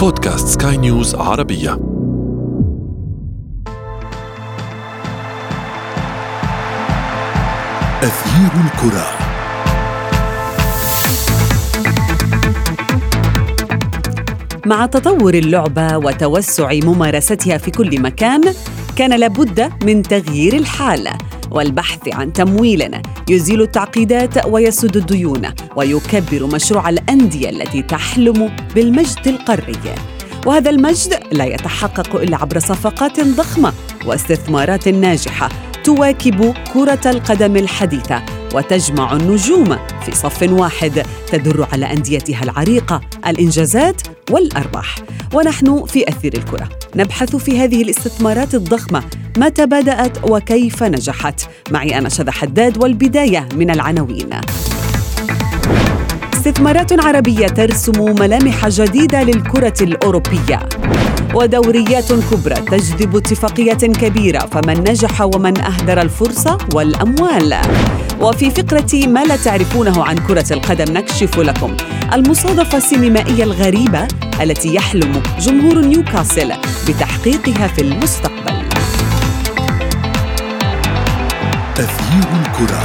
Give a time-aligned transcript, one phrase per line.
[0.00, 1.72] بودكاست سكاي نيوز عربية.
[8.02, 9.06] أثير الكرة.
[14.66, 18.54] مع تطور اللعبة وتوسع ممارستها في كل مكان
[18.96, 21.08] كان لابد من تغيير الحال.
[21.50, 25.42] والبحث عن تمويل يزيل التعقيدات ويسد الديون
[25.76, 29.72] ويكبر مشروع الأندية التي تحلم بالمجد القاري
[30.46, 33.72] وهذا المجد لا يتحقق إلا عبر صفقات ضخمة
[34.06, 35.48] واستثمارات ناجحة
[35.84, 38.22] تواكب كرة القدم الحديثة
[38.54, 44.96] وتجمع النجوم في صف واحد تدر على أنديتها العريقة الإنجازات والأرباح.
[45.34, 49.02] ونحن في أثير الكرة نبحث في هذه الاستثمارات الضخمة
[49.36, 51.40] متى بدأت وكيف نجحت.
[51.70, 54.30] معي أنا شذى حداد والبداية من العناوين.
[56.34, 60.68] استثمارات عربية ترسم ملامح جديدة للكرة الأوروبية.
[61.34, 67.56] ودوريات كبرى تجذب اتفاقيات كبيرة فمن نجح ومن أهدر الفرصة والأموال.
[68.20, 71.76] وفي فقرة ما لا تعرفونه عن كرة القدم نكشف لكم
[72.12, 74.08] المصادفة السينمائية الغريبة
[74.42, 76.52] التي يحلم جمهور نيوكاسل
[76.88, 78.69] بتحقيقها في المستقبل.
[81.80, 82.80] أثير الكرة.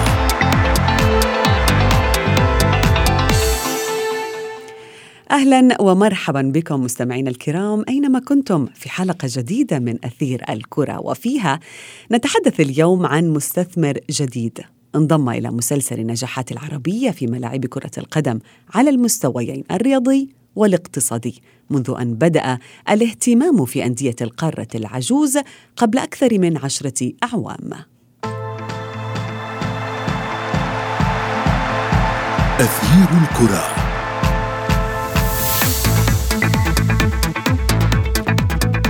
[5.31, 11.59] أهلا ومرحبا بكم مستمعينا الكرام أينما كنتم في حلقة جديدة من أثير الكرة وفيها
[12.11, 14.59] نتحدث اليوم عن مستثمر جديد.
[14.95, 18.39] انضم إلى مسلسل النجاحات العربية في ملاعب كرة القدم
[18.73, 22.59] على المستويين الرياضي والاقتصادي منذ أن بدأ
[22.89, 25.37] الاهتمام في أندية القارة العجوز
[25.77, 27.94] قبل أكثر من عشرة أعوام.
[32.59, 33.64] أثير الكرة.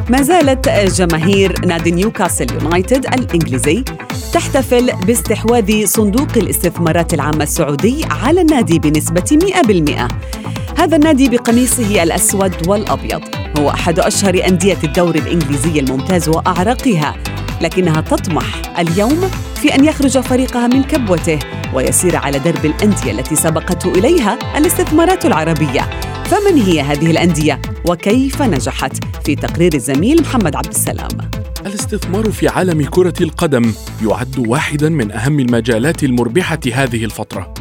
[0.10, 3.84] ما زالت جماهير نادي نيوكاسل يونايتد الإنجليزي
[4.34, 9.40] تحتفل باستحواذ صندوق الاستثمارات العامة السعودي على النادي بنسبة
[10.78, 13.22] 100% هذا النادي بقميصه الأسود والأبيض.
[13.60, 17.16] هو أحد أشهر أندية الدوري الإنجليزي الممتاز وأعرقها
[17.62, 19.30] لكنها تطمح اليوم
[19.66, 21.40] في أن يخرج فريقها من كبوته
[21.74, 25.82] ويسير على درب الأندية التي سبقته إليها الاستثمارات العربية.
[26.26, 31.08] فمن هي هذه الأندية وكيف نجحت في تقرير الزميل محمد عبد السلام؟
[31.66, 33.74] الاستثمار في عالم كرة القدم
[34.04, 37.54] يعد واحدا من أهم المجالات المربحة هذه الفترة.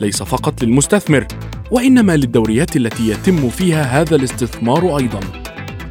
[0.00, 1.26] ليس فقط للمستثمر
[1.70, 5.20] وإنما للدوريات التي يتم فيها هذا الاستثمار أيضا.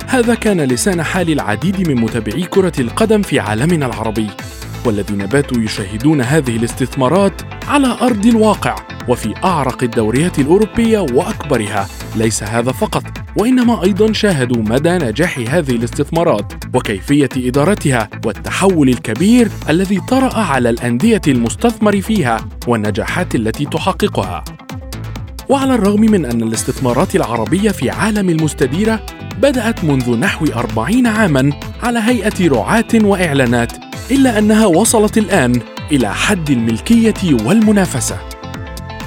[0.07, 4.27] هذا كان لسان حال العديد من متابعي كرة القدم في عالمنا العربي.
[4.85, 8.75] والذين باتوا يشاهدون هذه الاستثمارات على أرض الواقع
[9.09, 11.87] وفي أعرق الدوريات الأوروبية وأكبرها.
[12.15, 13.03] ليس هذا فقط
[13.37, 21.21] وإنما أيضا شاهدوا مدى نجاح هذه الاستثمارات وكيفية إدارتها والتحول الكبير الذي طرأ على الأندية
[21.27, 24.43] المستثمر فيها والنجاحات التي تحققها.
[25.49, 29.05] وعلى الرغم من أن الاستثمارات العربية في عالم المستديرة
[29.41, 35.59] بدأت منذ نحو أربعين عاماً على هيئة رعاة وإعلانات إلا أنها وصلت الآن
[35.91, 37.13] إلى حد الملكية
[37.45, 38.17] والمنافسة.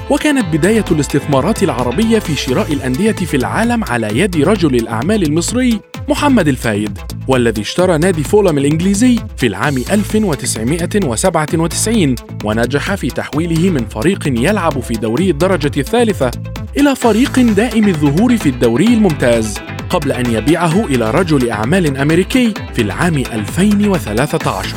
[0.09, 6.47] وكانت بداية الاستثمارات العربية في شراء الأندية في العالم على يد رجل الأعمال المصري محمد
[6.47, 14.79] الفايد والذي اشترى نادي فولم الإنجليزي في العام 1997 ونجح في تحويله من فريق يلعب
[14.79, 16.31] في دوري الدرجة الثالثة
[16.77, 19.59] إلى فريق دائم الظهور في الدوري الممتاز.
[19.89, 24.75] قبل أن يبيعه إلى رجل أعمال أمريكي في العام 2013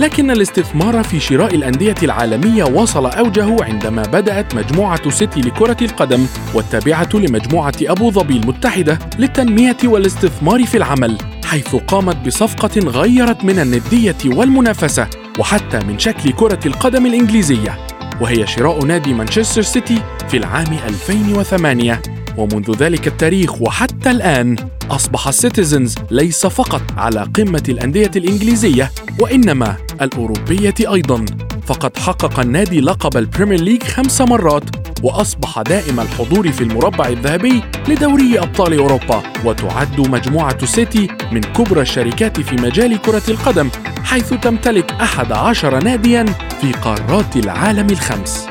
[0.00, 7.08] لكن الاستثمار في شراء الأندية العالمية وصل أوجه عندما بدأت مجموعة سيتي لكرة القدم والتابعة
[7.14, 15.06] لمجموعة أبو ظبي المتحدة للتنمية والاستثمار في العمل حيث قامت بصفقة غيرت من الندية والمنافسة
[15.38, 17.78] وحتى من شكل كرة القدم الإنجليزية
[18.20, 22.02] وهي شراء نادي مانشستر سيتي في العام 2008
[22.40, 24.56] ومنذ ذلك التاريخ وحتى الآن
[24.90, 31.24] أصبح ال Citizens ليس فقط على قمة الأندية الإنجليزية وإنما الأوروبية أيضا.
[31.66, 34.64] فقد حقق النادي لقب ال Premier League خمس مرات
[35.02, 42.40] وأصبح دائم الحضور في المربع الذهبي لدوري أبطال أوروبا وتعد مجموعة سيتي من كبرى الشركات
[42.40, 43.70] في مجال كرة القدم
[44.04, 46.24] حيث تمتلك أحد عشر ناديا
[46.60, 48.46] في قارات العالم الخمس.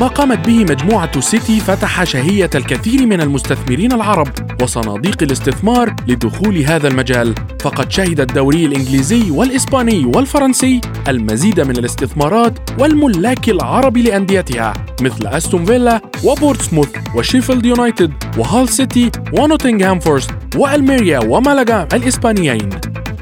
[0.00, 4.28] ما قامت به مجموعة سيتي فتح شهية الكثير من المستثمرين العرب
[4.62, 7.34] وصناديق الاستثمار لدخول هذا المجال.
[7.60, 16.00] فقد شهد الدوري الإنجليزي والإسباني والفرنسي المزيد من الاستثمارات والملاك العرب لأنديتها مثل أستون فيلا
[16.24, 22.70] وبورتسموث وشيفيلد يونايتد وهال سيتي ونوتنغهام فورست وألميريا ومالاغا الإسبانيين.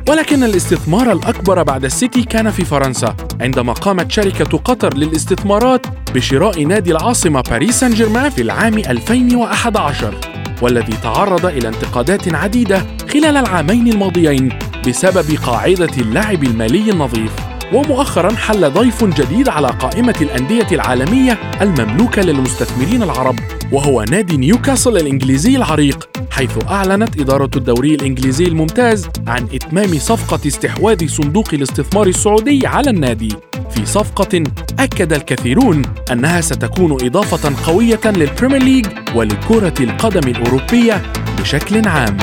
[0.09, 6.91] ولكن الاستثمار الأكبر بعد السيتي كان في فرنسا عندما قامت شركة قطر للاستثمارات بشراء نادي
[6.91, 10.15] العاصمة باريس سان جيرمان في العام 2011
[10.63, 14.59] والذي تعرض إلى انتقادات عديدة خلال العامين الماضيين
[14.89, 17.33] بسبب قاعدة اللعب المالي النظيف.
[17.73, 23.39] ومؤخرا حل ضيف جديد على قائمة الأندية العالمية المملوكة للمستثمرين العرب.
[23.73, 31.09] وهو نادي نيوكاسل الإنجليزي العريق حيث أعلنت إدارة الدوري الإنجليزي الممتاز عن إتمام صفقة استحواذ
[31.09, 33.29] صندوق الاستثمار السعودي على النادي
[33.71, 34.43] في صفقة
[34.79, 35.83] أكد الكثيرون
[36.13, 41.03] أنها ستكون إضافة قوية لل Premier League ولكرة القدم الأوروبية
[41.41, 42.17] بشكل عام.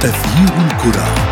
[0.00, 1.31] تغيير الكرة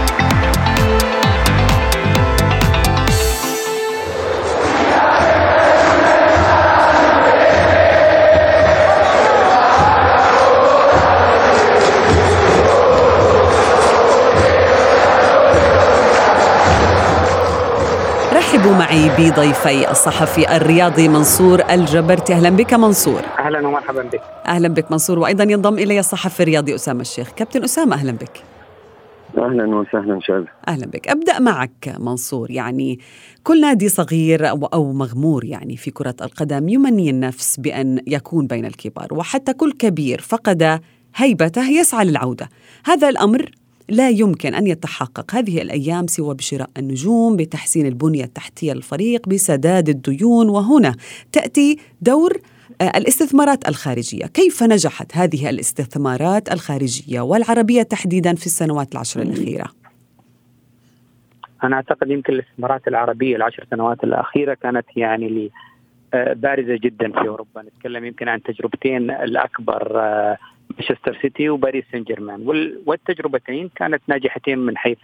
[18.61, 22.33] رحبوا معي بضيفي الصحفي الرياضي منصور الجبرتي.
[22.33, 23.21] أهلا بك منصور.
[23.39, 24.21] أهلا ومرحبا بك.
[24.47, 25.19] أهلا بك منصور.
[25.19, 27.31] وأيضا ينضم إلي الصحفي الرياضي أسامة الشيخ.
[27.31, 28.43] كابتن أسامة أهلا بك.
[29.39, 31.09] أهلا وسهلا شاذ أهلا بك.
[31.09, 32.51] أبدأ معك منصور.
[32.51, 32.99] يعني
[33.43, 39.09] كل نادي صغير أو مغمور يعني في كرة القدم يمني النفس بأن يكون بين الكبار
[39.11, 40.81] وحتى كل كبير فقد
[41.17, 42.49] هيبته يسعى للعودة.
[42.85, 43.51] هذا الأمر
[43.91, 50.49] لا يمكن أن يتحقق هذه الأيام سوى بشراء النجوم بتحسين البنية التحتية للفريق بسداد الديون.
[50.49, 50.95] وهنا
[51.33, 52.33] تأتي دور
[52.81, 59.67] آه، الاستثمارات الخارجية، كيف نجحت هذه الاستثمارات الخارجية والعربية تحديدا في السنوات العشر الأخيرة؟
[61.65, 65.51] أنا أعتقد يمكن الاستثمارات العربية العشر سنوات الأخيرة كانت يعني لي
[66.15, 70.37] آه، بارزة جدا في أوروبا، نتكلم يمكن عن تجربتين الأكبر آه،
[70.71, 72.43] مانشستر سيتي وباريس سان جيرمان.
[72.87, 74.99] والتجربتين كانت ناجحتين من حيث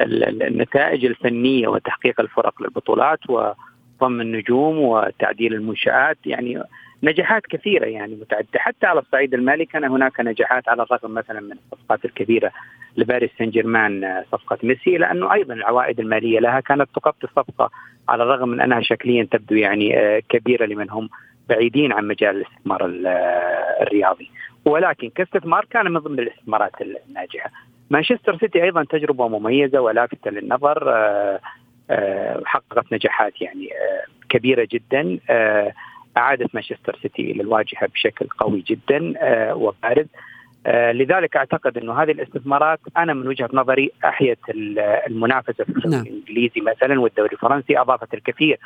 [0.00, 6.18] النتائج الفنية وتحقيق الفرق للبطولات وضم النجوم وتعديل المنشآت.
[6.26, 6.62] يعني
[7.02, 8.58] نجاحات كثيرة يعني متعددة.
[8.58, 12.52] حتى على الصعيد المالي كان هناك نجاحات على الرغم مثلا من الصفقات الكبيرة
[12.96, 17.70] لباريس سان جيرمان صفقة ميسي لأنه أيضا العوائد المالية لها كانت تغطي الصفقة
[18.08, 21.08] على الرغم من أنها شكليا تبدو يعني آه، كبيرة لمن هم
[21.48, 24.30] بعيدين عن مجال الاستثمار آه، الرياضي.
[24.68, 27.50] ولكن كاستثمار كان من ضمن الاستثمارات الناجحة.
[27.90, 31.40] مانشستر سيتي أيضا تجربة مميزة ولافته للنظر آه،
[31.90, 35.18] آه، حققت نجاحات يعني آه، كبيرة جدا
[36.16, 39.14] أعادت مانشستر سيتي إلى الواجهة بشكل قوي جدا
[39.54, 40.06] وبارز
[40.66, 44.38] لذلك أعتقد إنه هذه الاستثمارات أنا من وجهة نظري أحيت
[45.06, 46.02] المنافسة في الدوري نعم.
[46.06, 48.58] الإنجليزي مثلا والدوري الفرنسي أضافت الكثير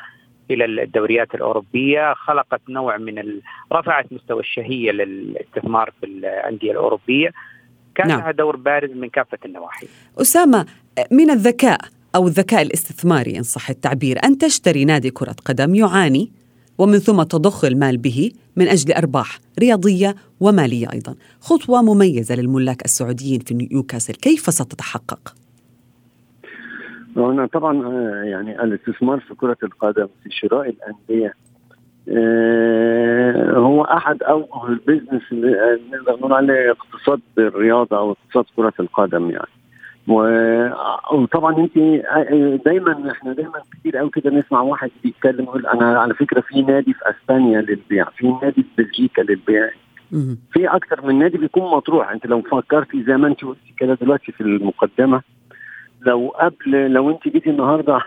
[0.51, 3.41] إلى الدوريات الأوروبية خلقت نوع من ال...
[3.73, 7.31] رفعت مستوى الشهية للاستثمار في الأندية الأوروبية
[7.95, 8.19] كان نعم.
[8.19, 9.87] لها دور بارز من كافة النواحي.
[10.21, 10.65] أسامة
[11.11, 11.79] من الذكاء
[12.15, 16.31] أو الذكاء الاستثماري إن صح التعبير أن تشتري نادي كرة قدم يعاني
[16.77, 23.39] ومن ثم تضخ المال به من أجل أرباح رياضية ومالية أيضا، خطوة مميزة للملاك السعوديين
[23.39, 25.35] في نيوكاسل، كيف ستتحقق؟
[27.17, 31.33] هنا طبعا آه، يعني الاستثمار في كرة القدم في شراء الأندية
[32.09, 39.29] آه، هو أحد أوجه البيزنس اللي نقدر نقول عليه اقتصاد الرياضة أو اقتصاد كرة القدم
[39.29, 39.47] يعني.
[40.07, 46.13] وطبعا أنت آه، دايما إحنا دايما كتير قوي كده نسمع واحد بيتكلم يقول أنا على
[46.13, 49.69] فكرة في نادي في أسبانيا للبيع في نادي في بلجيكا للبيع.
[50.51, 52.11] في أكثر من نادي بيكون مطروح.
[52.11, 55.21] أنت لو فكرتي زي ما أنت قلتي كده دلوقتي في المقدمة
[56.05, 57.99] لو قبل لو انت جيتي النهارده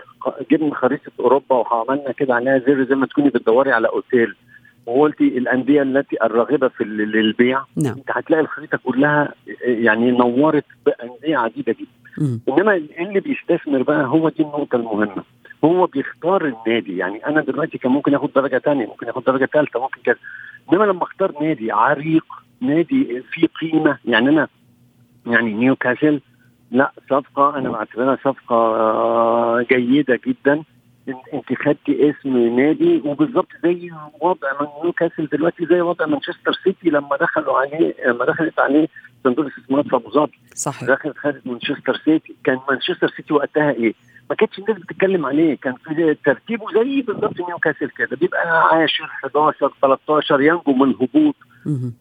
[0.51, 4.35] جبنا خريطة أوروبا وعملنا كده عليها زر زي ما تكوني بتدوري على أوتيل
[4.85, 7.93] وقلتي الأندية التي الراغبه في للبيع نعم.
[7.97, 9.33] انت هتلاقي الخريطة كلها
[9.65, 12.39] يعني نورت بأندية عديدة جدا.
[12.49, 15.23] إنما اللي بيستثمر بقى هو دي النقطة المهمة.
[15.65, 19.79] هو بيختار النادي يعني أنا دلوقتي كان ممكن اخد درجة ثانية ممكن اخد درجة ثالثه
[19.79, 20.17] ممكن كده
[20.73, 22.25] إنما لما اختار نادي عريق
[22.61, 24.47] نادي فيه قيمة يعني أنا
[25.27, 26.21] يعني نيوكاسل
[26.71, 30.63] لا صفقة أنا بعتبرها صفقة آه، جيدة جدا.
[31.33, 34.47] أنت خدتي اسم نادي وبالظبط زي وضع
[34.83, 38.87] نيوكاسل دلوقتي زي وضع مانشستر سيتي لما دخلوا عليه لما دخلت عليه
[39.23, 40.89] صندوق الاستثمارات في ابو ظبي صحيح.
[40.89, 42.35] دخلت خدت مانشستر سيتي.
[42.43, 43.93] كان مانشستر سيتي وقتها إيه؟
[44.29, 45.57] ما كانتش الناس بتتكلم عليه.
[45.61, 48.17] كان في ترتيبه زي بالظبط نيوكاسل كده.
[48.17, 51.35] بيبقى عاشر 11 13 ينجو من الهبوط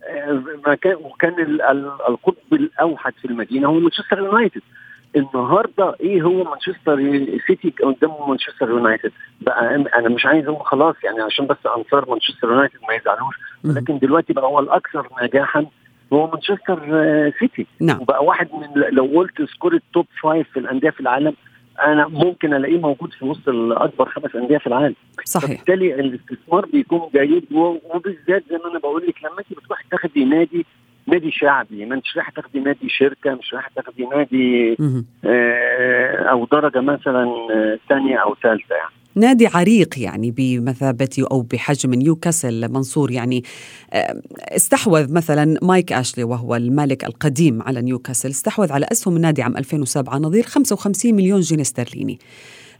[0.08, 1.34] آه، ما كان وكان
[2.08, 4.62] القطب الأوحد في المدينة هو مانشستر يونايتد.
[5.16, 6.96] النهارده إيه هو مانشستر
[7.46, 12.48] سيتي قدام مانشستر يونايتد؟ بقى أنا مش عايز أقول خلاص يعني عشان بس أنصار مانشستر
[12.48, 13.34] يونايتد ما يزعلوش.
[13.64, 15.66] ولكن دلوقتي بقى هو الأكثر نجاحا
[16.12, 16.80] هو مانشستر
[17.40, 17.66] سيتي.
[17.80, 18.00] نعم.
[18.00, 21.34] وبقى واحد من لو قلت score ال top five في الأندية في العالم
[21.84, 24.94] أنا ممكن ألاقيه موجود في وسط الأكبر خمس أندية في العالم.
[25.24, 25.50] صحيح.
[25.50, 30.66] بالتالي الاستثمار بيكون جيد وبالذات زي ما أنا بقول لك لما أنت بتروح تاخدي نادي
[31.06, 34.76] نادي شعبي ما أنتش رايح تاخدي نادي شركة مش رايح تاخدي نادي
[35.24, 37.26] آه أو درجة مثلا
[37.88, 38.94] ثانية أو ثالثه يعني.
[39.16, 42.72] نادي عريق يعني بمثابة أو بحجم نيوكاسل.
[42.72, 43.44] منصور يعني
[43.92, 49.56] آه، استحوذ مثلا مايك أشلي وهو المالك القديم على نيوكاسل استحوذ على أسهم النادي عام
[49.56, 52.18] 2007 نظير 55 مليون جنيه استرليني.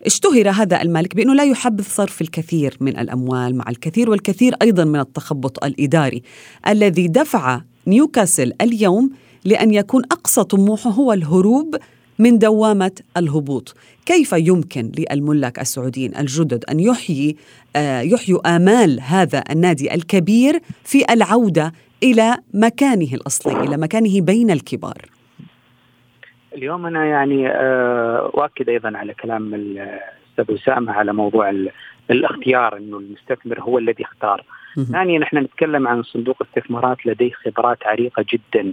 [0.06, 5.00] اشتهر هذا المالك بأنه لا يحبذ صرف الكثير من الأموال مع الكثير والكثير أيضا من
[5.00, 6.22] التخبط الإداري
[6.68, 9.10] الذي دفع نيوكاسل اليوم
[9.44, 11.76] لأن يكون أقصى طموحه هو الهروب
[12.18, 13.74] من دوامة الهبوط.
[14.06, 17.36] كيف يمكن للملاك السعوديين الجدد أن يحيي
[17.76, 24.98] آه، يحيوا آمال هذا النادي الكبير في العودة إلى مكانه الأصلي إلى مكانه بين الكبار؟
[26.54, 31.54] اليوم أنا يعني آه، أؤكد أيضا على كلام الأستاذ أسامة على موضوع
[32.10, 34.44] الاختيار أنه المستثمر هو الذي اختار.
[34.92, 38.72] ثانيا نحن نتكلم عن صندوق استثمارات لديه خبرات عريقة جدا.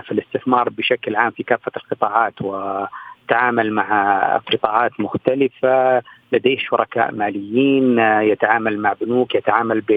[0.00, 6.02] في الاستثمار بشكل عام في كافة القطاعات وتعامل مع قطاعات مختلفة
[6.32, 9.92] لديه شركاء ماليين آه، يتعامل مع بنوك يتعامل ب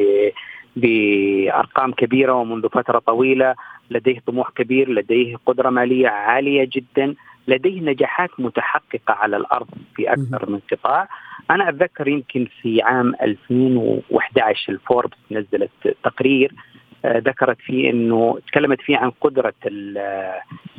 [0.75, 3.55] بأرقام كبيرة ومنذ فترة طويلة
[3.91, 7.15] لديه طموح كبير لديه قدرة مالية عالية جدا
[7.47, 11.07] لديه نجاحات متحققة على الأرض في أكثر من قطاع.
[11.51, 18.97] أنا أتذكر يمكن في عام 2011 الفوربس نزلت تقرير آه، ذكرت فيه إنه تكلمت فيه
[18.97, 19.53] عن قدرة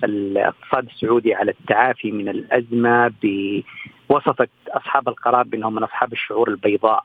[0.05, 7.05] الاقتصاد السعودي على التعافي من الأزمة بوصفت أصحاب القرار بأنهم من أصحاب الشعور البيضاء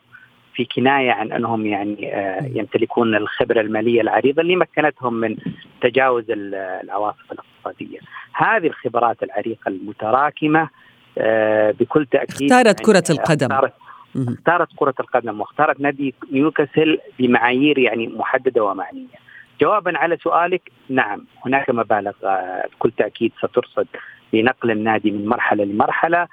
[0.54, 5.38] في كناية عن أنهم يعني آه، يمتلكون الخبرة المالية العريضة اللي مكنتهم من
[5.82, 8.00] تجاوز العواصف الاقتصادية.
[8.34, 10.70] هذه الخبرات العريقة المتراكمة
[11.18, 13.74] آه، بكل تأكيد اختارت يعني كرة القدم اختارت
[14.16, 19.22] اختارت كرة القدم واختارت نادي نيوكاسل بمعايير يعني محددة ومعنية.
[19.62, 23.88] جوابا على سؤالك نعم هناك مبالغ آه، بكل تأكيد سترصد
[24.34, 26.28] لنقل النادي من مرحلة لمرحلة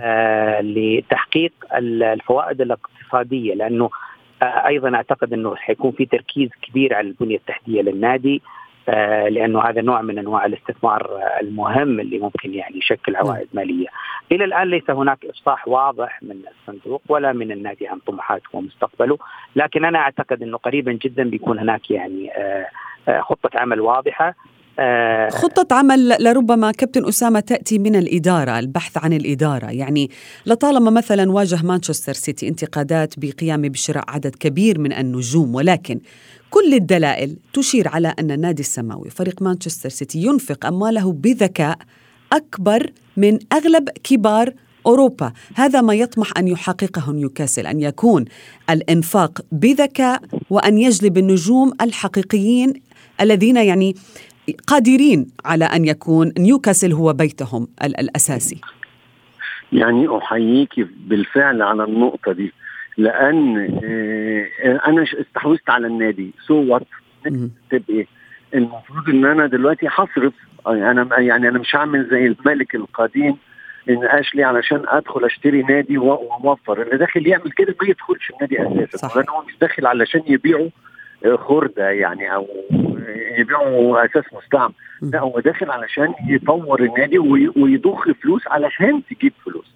[0.00, 3.90] آه لتحقيق الفوائد الاقتصادية لأنه
[4.42, 8.42] آه أيضا أعتقد أنه حيكون في تركيز كبير على البنية التحتية للنادي
[9.28, 13.66] لأنه هذا نوع من أنواع الاستثمار المهم اللي ممكن يعني يشكل عوائد نعم.
[13.66, 13.86] مالية.
[14.32, 19.18] إلى الآن ليس هناك إفصاح واضح من الصندوق ولا من النادي عن طموحاته ومستقبله،
[19.56, 22.66] لكن أنا أعتقد إنه قريبا جدا بيكون هناك يعني آه،
[23.08, 24.34] آه، خطة عمل واضحة
[25.30, 29.66] خطة عمل لربما كابتن أسامة تأتي من الإدارة البحث عن الإدارة.
[29.70, 30.10] يعني
[30.46, 36.00] لطالما مثلا واجه مانشستر سيتي انتقادات بقيامه بشراء عدد كبير من النجوم ولكن
[36.50, 41.78] كل الدلائل تشير على أن النادي السماوي فريق مانشستر سيتي ينفق أمواله بذكاء
[42.32, 44.52] أكبر من أغلب كبار
[44.86, 45.32] أوروبا.
[45.54, 48.24] هذا ما يطمح أن يحققه نيوكاسل أن يكون
[48.70, 52.72] الإنفاق بذكاء وأن يجلب النجوم الحقيقيين
[53.20, 53.94] الذين يعني
[54.66, 58.60] قادرين على أن يكون نيوكاسل هو بيتهم الأساسي.
[59.72, 62.52] يعني أحييك بالفعل على النقطة دي
[62.98, 66.30] لأن آه، أنا استحوذت على النادي.
[66.46, 66.86] سو وات
[67.70, 68.06] تبقى
[68.54, 70.32] المفروض إن أنا دلوقتي هصرف.
[70.66, 73.36] أنا يعني أنا مش هعمل زي الملك القديم
[73.90, 76.82] إن أشلي علشان أدخل أشتري نادي وأوفر.
[76.82, 79.18] اللي داخل يعمل كده ما يدخلش النادي أساسا.
[79.18, 80.68] لأن هو مش داخل علشان يبيعه
[81.24, 82.46] آه، خردة يعني أو
[83.38, 84.72] يبيعوا أساس مستعمل.
[85.02, 87.18] لا هو داخل علشان يطور النادي
[87.56, 89.74] ويضخ فلوس علشان تجيب فلوس.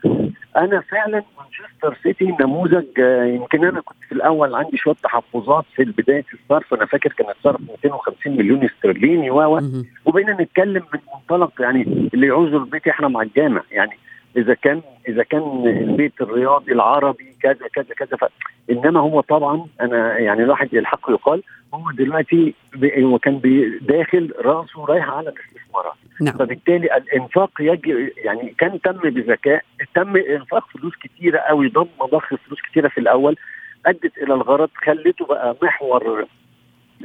[0.56, 5.84] أنا فعلا مانشستر سيتي نموذج آه، يمكن أنا كنت في الأول عندي شوية تحفظات في
[5.84, 6.74] بداية الصرف.
[6.74, 9.60] أنا فاكر كان الصرف 250 مليون استرليني و
[10.04, 13.62] وبقينا نتكلم من منطلق يعني اللي يعوزه البيت يحرم مع الجامع.
[13.70, 13.98] يعني
[14.36, 18.24] إذا كان إذا كان البيت الرياضي العربي كذا كذا كذا ف...
[18.70, 21.42] إنما هو طبعا أنا يعني الواحد الحق يقال
[21.74, 22.54] هو دلوقتي
[22.98, 23.40] هو كان
[23.80, 25.94] داخل رأسه رايح على الاستثمارات.
[26.20, 26.34] نعم.
[26.38, 29.64] فبالتالي الإنفاق يجي يعني كان تم بذكاء
[29.94, 33.36] تم إنفاق فلوس كتيرة قوي ضم ضخ فلوس كتيرة في الأول
[33.86, 36.26] أدت إلى الغرض خلته بقى محور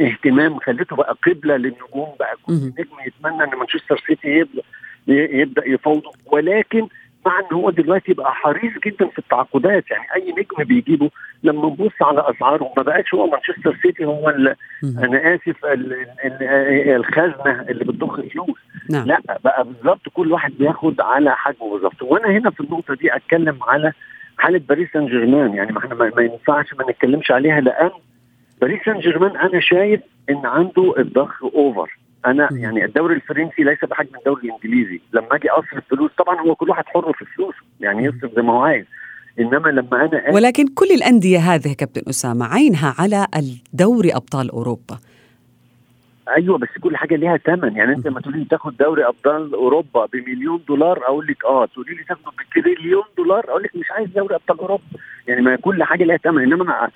[0.02, 4.62] اهتمام خلته بقى قبلة للنجوم بقى كل نجم يتمنى إن مانشستر سيتي يبدا
[5.08, 6.88] يبدأ يفوضه ولكن
[7.26, 9.92] مع إن هو دلوقتي بقى حريص جدا في التعاقدات.
[9.92, 11.10] يعني أي نجم بيجيبه
[11.44, 14.30] لما نبص على أسعاره ما بقاش هو مانشستر سيتي هو
[14.84, 15.94] أنا آسف ال
[16.26, 16.44] ال
[16.96, 18.60] الخزنة اللي بتضخ فلوس
[18.90, 19.06] نعم.
[19.08, 23.58] لا بقى بالظبط كل واحد بياخد على حجمه بالظبط وأنا هنا في النقطة دي أتكلم
[23.68, 23.92] على
[24.38, 27.90] حالة باريس سان جيرمان يعني ما إحنا ما ينفعش ما نتكلمش عليها لأن
[28.62, 34.16] باريس سان جيرمان أنا شايف إن عنده الضخ over أنا يعني الدوري الفرنسي ليس بحجم
[34.16, 35.02] الدوري الإنجليزي.
[35.14, 38.54] لما أجي أصرف فلوس طبعا هو كل واحد حر في فلوسه يعني يصرف زي ما
[38.54, 38.86] هو عايز.
[39.40, 45.00] إنما لما أنا ولكن كل الأندية هذه كابتن أسامة عينها على الدوري أبطال أوروبا.
[46.38, 47.76] أيوه بس كل حاجة ليها ثمن.
[47.76, 51.96] يعني أنت لما تقولي لي تاخد دوري أبطال أوروبا بمليون دولار أقول لك آه تقولي
[51.96, 54.84] لي تاخده بتريليون دولار أقول لك مش عايز دوري أبطال أوروبا.
[55.28, 56.44] يعني ما كل حاجة ليها ثمن.
[56.44, 56.90] إنما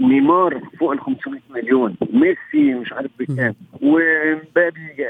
[0.00, 5.06] نيمار فوق ال 500 مليون ميسي مش عارف بكام ومبابي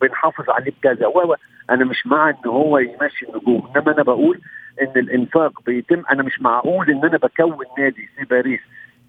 [0.00, 1.34] بنحافظ عليه بكذا و
[1.70, 4.40] أنا مش مع إن هو يمشي النجوم إنما أنا بقول
[4.82, 8.60] إن الإنفاق بيتم أنا مش معقول إن أنا بكون نادي في باريس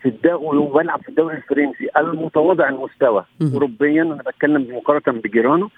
[0.01, 5.69] في الدوري وبلعب في الدوري الفرنسي المتواضع المستوى اوروبيا أنا بتكلم مقارنة بجيرانه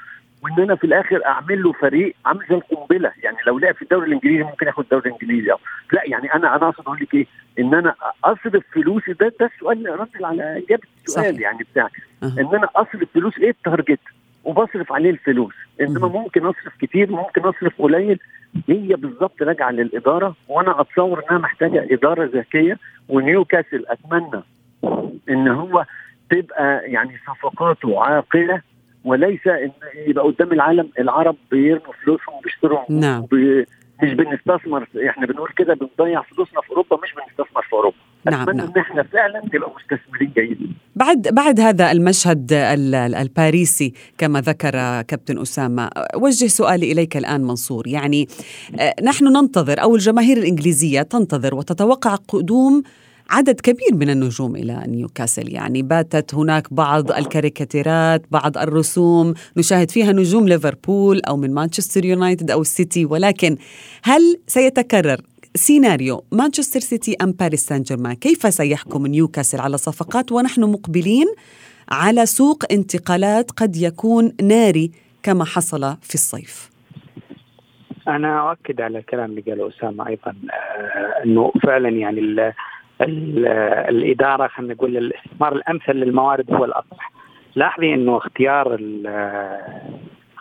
[0.43, 3.11] وان أنا في الآخر اعمل له فريق عامل زي القنبله.
[3.23, 5.51] يعني لو لعب في الدوري الانجليزي ممكن ياخد الدوري الانجليزي.
[5.51, 5.57] أو.
[5.93, 7.25] لا يعني أنا أنا اقصد أقول لك إيه
[7.59, 11.91] ان أنا اصرف فلوسي ده ده السؤال رد على إجابة السؤال يعني بتاعك
[12.23, 12.25] أه.
[12.39, 13.99] ان أنا اصرف فلوس إيه؟ التارجت.
[14.43, 15.53] وبصرف عليه الفلوس.
[15.81, 18.19] انما ممكن اصرف كتير ممكن اصرف قليل.
[18.69, 22.77] هي بالظبط راجعة للإدارة وأنا اتصور انها محتاجة إدارة ذكية.
[23.09, 24.43] ونيوكاسل اتمنى
[25.29, 25.85] ان هو
[26.29, 28.61] تبقى يعني صفقاته عاقلة
[29.05, 29.71] وليس إن
[30.07, 33.25] يبقى قدام العالم العرب بيرموا فلوسهم وبيشتروا نعم.
[34.03, 38.57] مش بنستثمر إحنا بنقول كده بنضيع فلوسنا في أوروبا مش بنستثمر في أوروبا نعم أتمنى
[38.57, 38.67] نعم.
[38.67, 42.53] إن إحنا فعلا نبقى مستثمرين جيدين بعد بعد هذا المشهد
[43.19, 48.27] الباريسي كما ذكر كابتن أسامة وجه سؤالي إليك الآن منصور يعني
[48.79, 52.83] آه، نحن ننتظر أو الجماهير الإنجليزية تنتظر وتتوقع قدوم
[53.29, 55.53] عدد كبير من النجوم إلى نيوكاسل.
[55.53, 59.33] يعني باتت هناك بعض الكاريكاتيرات بعض الرسوم.
[59.57, 63.05] نشاهد فيها نجوم ليفربول أو من مانشستر يونايتد أو السيتي.
[63.05, 63.57] ولكن
[64.03, 65.21] هل سيتكرر
[65.55, 71.25] سيناريو مانشستر سيتي أم باريس سان جيرمان كيف سيحكم نيوكاسل على صفقات ونحن مقبلين
[71.91, 74.91] على سوق انتقالات قد يكون ناري
[75.23, 76.69] كما حصل في الصيف؟
[78.07, 82.19] أنا أؤكد على الكلام اللي قاله أسامة أيضا آه أنه فعلا يعني
[83.01, 87.11] الإدارة خلينا نقول الاستثمار الأمثل للموارد هو الأصح.
[87.55, 88.77] لاحظي إنه اختيار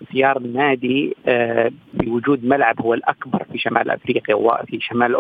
[0.03, 5.17] اختيار النادي آه، بوجود ملعب هو الأكبر في شمال أفريقيا وفي شمال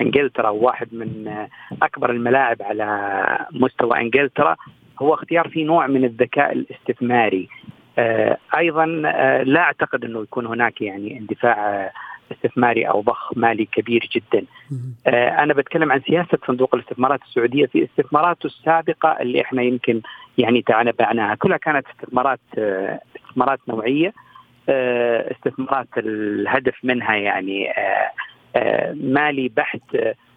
[0.00, 1.48] إنجلترا واحد من آه،
[1.82, 4.56] أكبر الملاعب على مستوى إنجلترا.
[5.02, 7.48] هو اختيار فيه نوع من الذكاء الاستثماري.
[7.98, 8.86] آه، أيضا
[9.44, 11.90] لا أعتقد إنه يكون هناك يعني اندفاع
[12.32, 14.46] استثماري أو ضخ مالي كبير جدا.
[15.06, 20.00] آه أنا بتكلم عن سياسة صندوق الاستثمارات السعودية في استثماراته السابقة اللي إحنا يمكن
[20.38, 24.12] يعني تعنبعناها، كلها كانت استثمارات آه استثمارات نوعية
[24.68, 27.68] آه استثمارات الهدف منها يعني
[28.94, 29.80] مالي بحت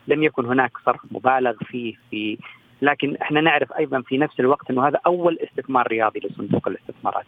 [0.08, 2.38] لم يكن هناك صرف مبالغ فيه في
[2.81, 7.25] لكن إحنا نعرف أيضا في نفس الوقت إنه هذا أول استثمار رياضي لصندوق الاستثمارات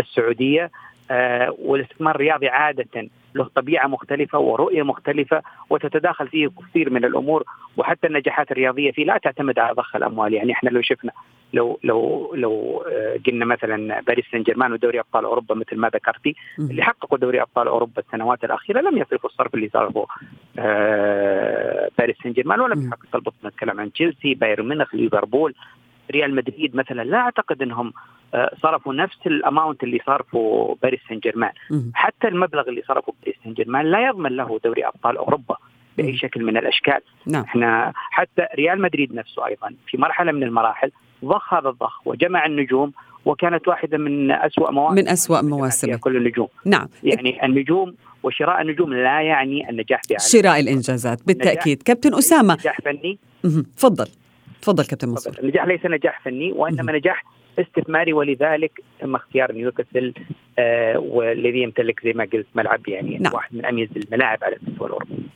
[0.00, 0.70] السعودية.
[1.58, 7.44] والاستثمار الرياضي عادة له طبيعة مختلفة ورؤية مختلفة وتتداخل فيه كثير من الأمور
[7.76, 10.34] وحتى النجاحات الرياضية فيه لا تعتمد على ضخ الأموال.
[10.34, 11.12] يعني إحنا لو شفنا
[11.52, 16.34] لو لو لو آه، قلنا مثلا باريس سان جيرمان ودوري أبطال أوروبا مثل ما ذكرتي
[16.58, 20.06] اللي حققوا دوري أبطال أوروبا السنوات الأخيرة لم يصرفوا الصرف اللي صرفه
[20.58, 23.36] آه، باريس سان جيرمان ولم يحقق البطولة.
[23.44, 25.54] نتكلم عن تشيلسي بايرن ميونخ ليفربول.
[26.10, 27.92] ريال مدريد مثلا لا أعتقد إنهم
[28.34, 31.52] آه، صرفوا نفس ال amount اللي صرفوا باريس سان جيرمان
[31.94, 35.56] حتى المبلغ اللي صرفه باريس سان جيرمان لا يضمن له دوري أبطال أوروبا
[35.98, 37.00] بأي شكل من الأشكال.
[37.26, 37.42] نعم.
[37.42, 40.90] إحنا حتى ريال مدريد نفسه أيضا في مرحلة من المراحل
[41.24, 42.92] ضخ هذا الضخ وجمع النجوم
[43.24, 46.48] وكانت واحدة من أسوأ مواسم من أسوأ مواسم كل النجوم.
[46.66, 46.88] نعم.
[47.02, 51.82] يعني النجوم وشراء النجوم لا يعني النجاح في شراء الإنجازات بالتأكيد.
[51.82, 52.54] كابتن أسامة.
[52.54, 53.18] نجاح فني.
[53.76, 54.06] تفضل.
[54.62, 55.38] تفضل كابتن منصور.
[55.38, 57.24] النجاح ليس نجاح فني وإنما نجاح
[57.60, 60.14] استثماري ولذلك تم اختيار نيوكاسل
[60.58, 63.34] آه والذي يمتلك زي ما قلت ملعب يعني نعم.
[63.34, 65.28] واحد من أميز الملاعب على المستوى الاوروبي.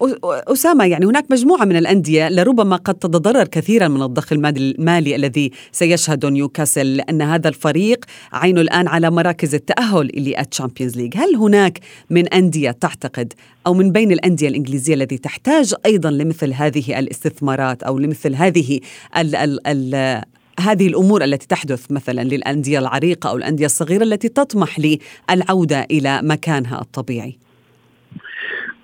[0.53, 6.27] أسامة يعني هناك مجموعة من الأندية لربما قد تتضرر كثيرا من الضخ المالي الذي سيشهد
[6.27, 11.79] نيوكاسل لأن هذا الفريق عينه الآن على مراكز التأهل لل Champions League، هل هناك
[12.11, 13.33] من أندية تعتقد
[13.67, 18.81] أو من بين الأندية الإنجليزية التي تحتاج أيضا لمثل هذه الاستثمارات أو لمثل هذه
[19.17, 20.23] ال ال ال
[20.63, 26.81] هذه الأمور التي تحدث مثلا للأندية العريقة أو الأندية الصغيرة التي تطمح للعودة إلى مكانها
[26.81, 27.39] الطبيعي؟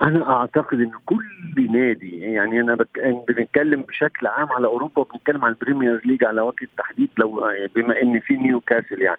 [0.03, 2.89] أنا أعتقد إن كل نادي يعني أنا بك...
[3.29, 8.03] بنتكلم بشكل عام على أوروبا وبنتكلم على ال Premier League على وجه التحديد لو بما
[8.03, 9.19] إن في نيوكاسل يعني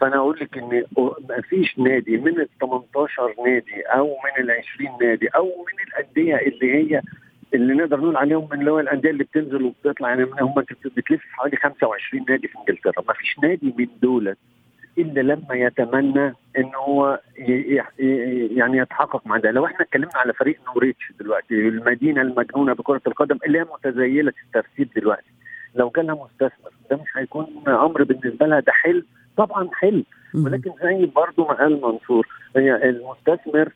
[0.00, 0.84] فأنا أقول لك إن
[1.28, 6.36] ما فيش نادي من ال 18 نادي أو من ال 20 نادي أو من الأندية
[6.36, 7.02] اللي هي
[7.54, 10.54] اللي نقدر نقول عليهم من اللي هو الأندية اللي بتنزل وبتطلع يعني هم
[10.96, 13.04] بتلف حوالي 25 نادي في إنجلترا.
[13.08, 14.38] ما فيش نادي من دولت
[14.98, 16.26] إلا لما يتمنى
[16.58, 19.50] إن هو يعني يتحقق مع ده.
[19.50, 24.88] لو إحنا اتكلمنا على فريق نوريتش دلوقتي المدينة المجنونة بكرة القدم اللي هي متزيله الترتيب
[24.96, 25.30] دلوقتي.
[25.74, 28.60] لو كان لها مستثمر ده مش هيكون أمر بالنسبة لها.
[28.60, 29.04] ده حلم.
[29.36, 30.04] طبعا حلم.
[30.34, 33.68] ولكن زي برضه ما قال منصور هي المستثمر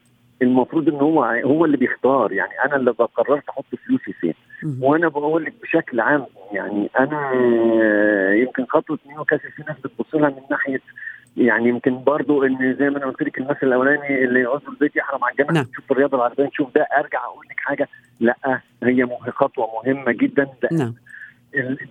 [0.42, 2.32] المفروض إن هو هو اللي بيختار.
[2.32, 4.34] يعني أنا اللي قررت أحط فلوسي فين.
[4.80, 7.32] وأنا بقول لك بشكل عام يعني أنا
[8.34, 10.80] يمكن خطوة نيوكاسل في ناس بتبص لها من ناحية
[11.36, 15.24] يعني يمكن برضو إن زي ما أنا قلت لك المثل الأولاني اللي يعوز البيت يحرم
[15.24, 15.64] على الجنه نعم.
[15.64, 17.88] تشوف الرياضة العربية نشوف ده أرجع أقول لك حاجة.
[18.20, 20.46] لأ هي خطوة مهمة جدا.
[20.62, 20.94] ده نعم.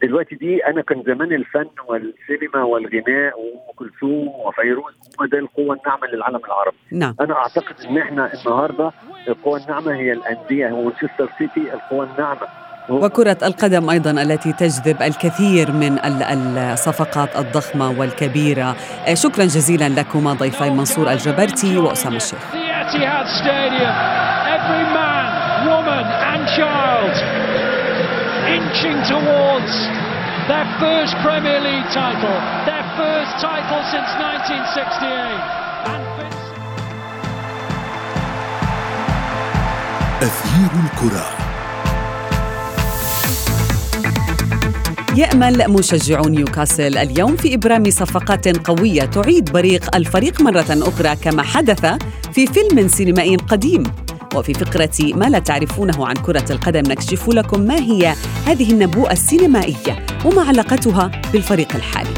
[0.01, 6.07] دلوقتي دي أنا كان زمان الفن والسينما والغناء وأم كلثوم وفيروز هو ده القوة الناعمة
[6.07, 6.77] للعالم العربي.
[6.91, 7.15] نعم.
[7.21, 8.91] أنا أعتقد إن إحنا النهارده
[9.27, 12.47] القوة الناعمة هي الأندية هو مانشستر سيتي القوة الناعمة.
[12.89, 15.99] وكرة القدم أيضا التي تجذب الكثير من
[16.57, 18.75] الصفقات الضخمة والكبيرة.
[19.13, 22.55] شكرا جزيلا لكما ضيفي منصور الجبرتي وأسامة الشيخ.
[28.55, 29.73] Inching towards
[30.47, 32.37] their first Premier League title,
[32.69, 35.65] their first title since 1968.
[40.21, 41.25] أثير الكرة
[45.17, 51.85] يأمل مشجعو نيوكاسل اليوم في إبرام صفقات قوية تعيد بريق الفريق مرة أخرى كما حدث
[52.33, 53.83] في فيلم سينمائي قديم
[54.35, 58.13] وفي فقرة ما لا تعرفونه عن كرة القدم نكشف لكم ما هي
[58.45, 62.09] هذه النبوءة السينمائية وما علاقتها بالفريق الحالي.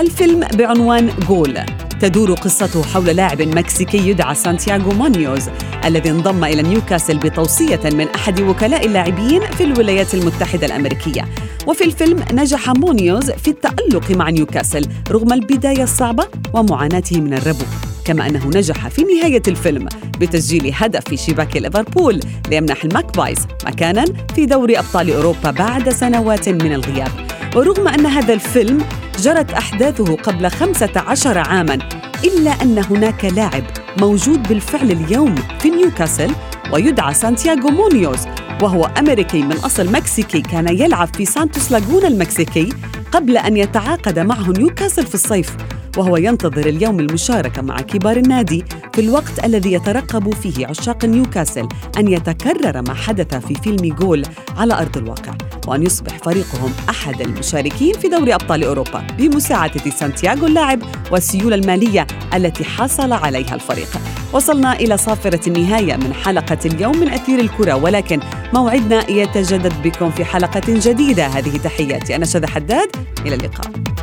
[0.00, 1.58] الفيلم بعنوان جول.
[2.00, 5.42] تدور قصته حول لاعب مكسيكي يدعى سانتياغو مونيوز
[5.84, 11.24] الذي انضم إلى نيوكاسل بتوصية من أحد وكلاء اللاعبين في الولايات المتحدة الأمريكية.
[11.66, 17.64] وفي الفيلم نجح مونيوز في التألق مع نيوكاسل رغم البداية الصعبة ومعاناته من الربو.
[18.06, 19.88] كما أنه نجح في نهاية الفيلم
[20.20, 26.48] بتسجيل هدف في شباك ليفربول ليمنح ال Magpies مكانا في دوري أبطال أوروبا بعد سنوات
[26.48, 27.10] من الغياب.
[27.56, 28.84] ورغم أن هذا الفيلم
[29.18, 31.78] جرت أحداثه قبل 15 عاماً
[32.24, 33.64] إلا أن هناك لاعب
[33.98, 36.30] موجود بالفعل اليوم في نيوكاسل
[36.72, 38.26] ويدعى سانتياغو مونيوز
[38.62, 42.68] وهو أمريكي من أصل مكسيكي كان يلعب في سانتوس لاغونا المكسيكي
[43.12, 45.56] قبل أن يتعاقد معه نيوكاسل في الصيف.
[45.96, 52.08] وهو ينتظر اليوم المشاركة مع كبار النادي في الوقت الذي يترقب فيه عشاق نيوكاسل أن
[52.08, 54.22] يتكرر ما حدث في فيلم جول
[54.56, 55.34] على أرض الواقع
[55.66, 62.64] وأن يصبح فريقهم أحد المشاركين في دوري أبطال أوروبا بمساعدة سانتياغو اللاعب والسيولة المالية التي
[62.64, 63.88] حصل عليها الفريق.
[64.32, 68.20] وصلنا إلى صافرة النهاية من حلقة اليوم من أثير الكرة ولكن
[68.54, 71.26] موعدنا يتجدد بكم في حلقة جديدة.
[71.26, 72.88] هذه تحياتي أنا شذى حداد
[73.26, 73.95] إلى اللقاء.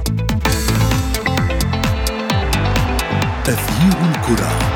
[4.24, 4.73] تغيير الكره